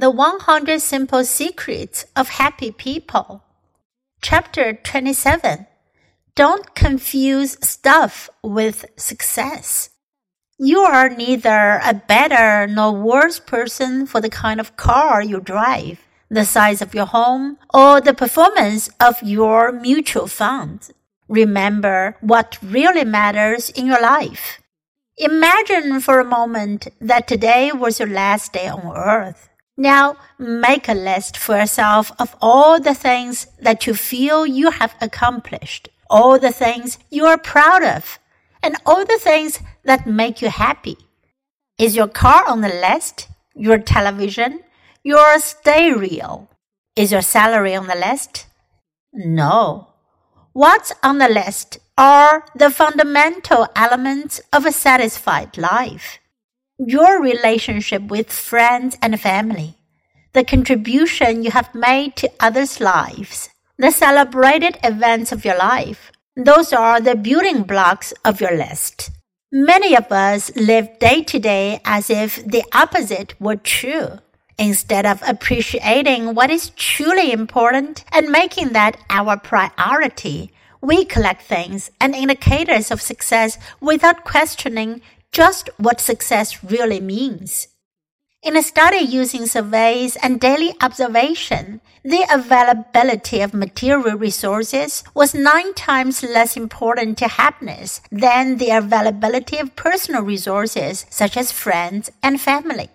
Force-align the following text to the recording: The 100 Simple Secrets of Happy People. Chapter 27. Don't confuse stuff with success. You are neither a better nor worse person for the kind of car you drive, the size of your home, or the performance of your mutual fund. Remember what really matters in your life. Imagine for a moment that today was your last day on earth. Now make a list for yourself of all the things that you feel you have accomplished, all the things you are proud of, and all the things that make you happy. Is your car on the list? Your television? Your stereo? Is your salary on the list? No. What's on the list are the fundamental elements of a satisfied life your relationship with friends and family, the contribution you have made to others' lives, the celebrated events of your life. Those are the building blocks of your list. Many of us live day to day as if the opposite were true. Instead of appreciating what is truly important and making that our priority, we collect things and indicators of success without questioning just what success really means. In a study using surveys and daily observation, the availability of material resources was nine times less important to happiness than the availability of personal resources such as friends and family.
The 0.00 0.10
100 0.10 0.80
Simple 0.80 1.24
Secrets 1.24 2.06
of 2.16 2.30
Happy 2.30 2.70
People. 2.70 3.44
Chapter 4.22 4.72
27. 4.72 5.66
Don't 6.34 6.74
confuse 6.74 7.58
stuff 7.60 8.30
with 8.42 8.86
success. 8.96 9.90
You 10.58 10.78
are 10.78 11.10
neither 11.10 11.82
a 11.84 11.92
better 11.92 12.66
nor 12.66 12.92
worse 12.92 13.38
person 13.38 14.06
for 14.06 14.22
the 14.22 14.30
kind 14.30 14.58
of 14.58 14.74
car 14.78 15.22
you 15.22 15.38
drive, 15.38 16.00
the 16.30 16.46
size 16.46 16.80
of 16.80 16.94
your 16.94 17.04
home, 17.04 17.58
or 17.74 18.00
the 18.00 18.14
performance 18.14 18.88
of 19.00 19.22
your 19.22 19.70
mutual 19.70 20.28
fund. 20.28 20.88
Remember 21.28 22.16
what 22.22 22.56
really 22.62 23.04
matters 23.04 23.68
in 23.68 23.84
your 23.84 24.00
life. 24.00 24.62
Imagine 25.18 26.00
for 26.00 26.20
a 26.20 26.24
moment 26.24 26.88
that 27.02 27.28
today 27.28 27.70
was 27.70 27.98
your 27.98 28.08
last 28.08 28.54
day 28.54 28.66
on 28.66 28.96
earth. 28.96 29.49
Now 29.80 30.18
make 30.38 30.90
a 30.90 30.92
list 30.92 31.38
for 31.38 31.56
yourself 31.56 32.12
of 32.18 32.36
all 32.42 32.78
the 32.78 32.94
things 32.94 33.46
that 33.62 33.86
you 33.86 33.94
feel 33.94 34.44
you 34.44 34.72
have 34.72 34.94
accomplished, 35.00 35.88
all 36.10 36.38
the 36.38 36.52
things 36.52 36.98
you 37.08 37.24
are 37.24 37.38
proud 37.38 37.82
of, 37.82 38.18
and 38.62 38.76
all 38.84 39.06
the 39.06 39.18
things 39.18 39.60
that 39.84 40.06
make 40.06 40.42
you 40.42 40.50
happy. 40.50 40.98
Is 41.78 41.96
your 41.96 42.08
car 42.08 42.46
on 42.46 42.60
the 42.60 42.68
list? 42.68 43.28
Your 43.54 43.78
television? 43.78 44.60
Your 45.02 45.38
stereo? 45.38 46.48
Is 46.94 47.10
your 47.10 47.22
salary 47.22 47.74
on 47.74 47.86
the 47.86 47.94
list? 47.94 48.48
No. 49.14 49.88
What's 50.52 50.92
on 51.02 51.16
the 51.16 51.30
list 51.30 51.78
are 51.96 52.44
the 52.54 52.70
fundamental 52.70 53.66
elements 53.74 54.42
of 54.52 54.66
a 54.66 54.72
satisfied 54.72 55.56
life 55.56 56.18
your 56.86 57.20
relationship 57.20 58.02
with 58.08 58.32
friends 58.32 58.96
and 59.02 59.20
family, 59.20 59.76
the 60.32 60.44
contribution 60.44 61.42
you 61.42 61.50
have 61.50 61.74
made 61.74 62.16
to 62.16 62.30
others' 62.40 62.80
lives, 62.80 63.50
the 63.76 63.90
celebrated 63.90 64.78
events 64.82 65.30
of 65.30 65.44
your 65.44 65.58
life. 65.58 66.10
Those 66.36 66.72
are 66.72 67.00
the 67.00 67.16
building 67.16 67.64
blocks 67.64 68.14
of 68.24 68.40
your 68.40 68.56
list. 68.56 69.10
Many 69.52 69.94
of 69.94 70.10
us 70.10 70.54
live 70.56 70.98
day 70.98 71.22
to 71.24 71.38
day 71.38 71.80
as 71.84 72.08
if 72.08 72.42
the 72.46 72.64
opposite 72.72 73.38
were 73.38 73.56
true. 73.56 74.18
Instead 74.56 75.04
of 75.04 75.22
appreciating 75.26 76.34
what 76.34 76.50
is 76.50 76.70
truly 76.76 77.32
important 77.32 78.04
and 78.12 78.30
making 78.30 78.70
that 78.70 78.96
our 79.10 79.36
priority, 79.36 80.52
we 80.80 81.04
collect 81.04 81.42
things 81.42 81.90
and 82.00 82.14
indicators 82.14 82.90
of 82.90 83.02
success 83.02 83.58
without 83.80 84.24
questioning 84.24 85.02
just 85.32 85.70
what 85.76 86.00
success 86.00 86.62
really 86.64 87.00
means. 87.00 87.68
In 88.42 88.56
a 88.56 88.62
study 88.62 88.98
using 89.04 89.44
surveys 89.44 90.16
and 90.16 90.40
daily 90.40 90.74
observation, 90.80 91.82
the 92.02 92.24
availability 92.32 93.42
of 93.42 93.52
material 93.52 94.16
resources 94.16 95.04
was 95.12 95.34
nine 95.34 95.74
times 95.74 96.22
less 96.22 96.56
important 96.56 97.18
to 97.18 97.28
happiness 97.28 98.00
than 98.10 98.56
the 98.56 98.70
availability 98.70 99.58
of 99.58 99.76
personal 99.76 100.22
resources 100.22 101.04
such 101.10 101.36
as 101.36 101.52
friends 101.52 102.10
and 102.22 102.40
family. 102.40 102.88